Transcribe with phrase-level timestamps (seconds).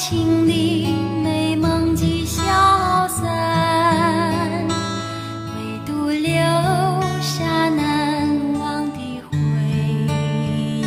[0.00, 0.88] 情的
[1.22, 2.42] 美梦即消
[3.06, 4.66] 散，
[5.54, 6.32] 唯独留
[7.20, 8.26] 下难
[8.58, 8.98] 忘的
[9.30, 9.36] 回
[10.08, 10.82] 忆。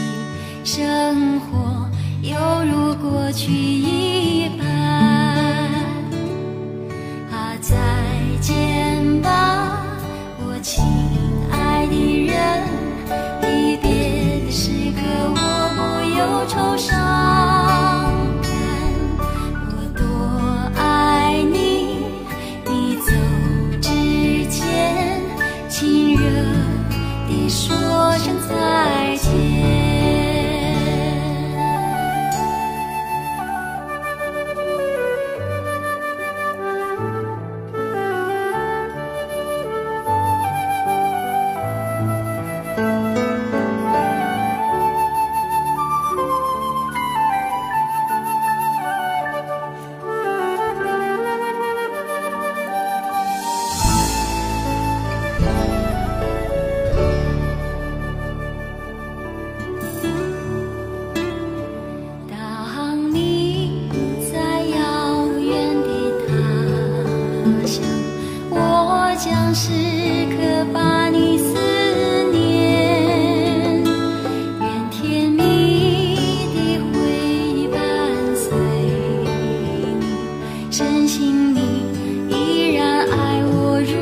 [0.64, 1.88] 生活
[2.23, 4.66] 犹如过去一般，
[7.32, 7.78] 啊，再
[8.42, 9.86] 见吧，
[10.40, 10.84] 我亲
[11.52, 12.34] 爱的人。
[13.44, 15.38] 离别的时刻，我
[15.78, 15.82] 不
[16.18, 16.98] 忧愁伤
[67.66, 67.83] 想，
[68.50, 69.72] 我将时
[70.30, 71.53] 刻把你思
[72.31, 73.83] 念。
[74.61, 75.42] 愿甜蜜
[76.53, 76.97] 的回
[77.55, 77.78] 忆伴
[78.36, 78.45] 随
[80.00, 80.02] 你，
[80.72, 81.59] 深信你
[82.30, 83.94] 依然爱我如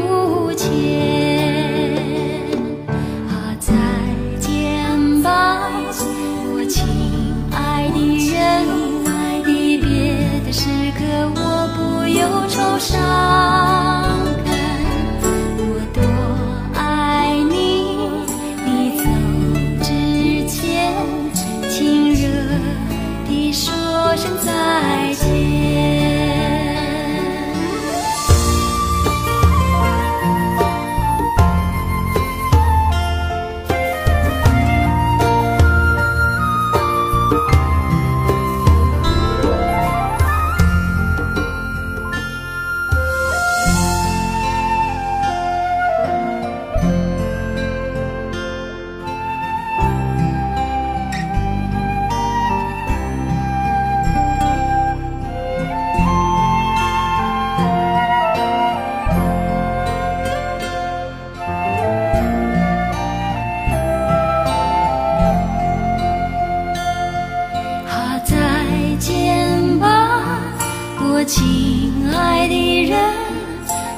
[71.21, 73.13] 我亲爱的人。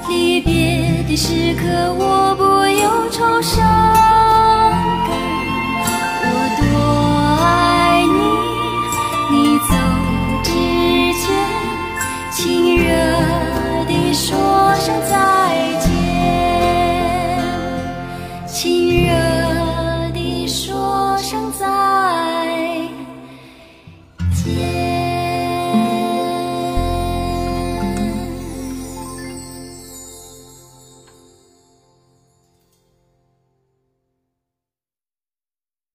[0.10, 3.64] 离别的时刻，我不忧愁伤